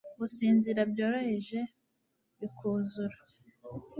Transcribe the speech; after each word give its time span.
Gusinzira 0.19 0.81
byoroheje 0.91 1.59
bikuzura 2.39 3.17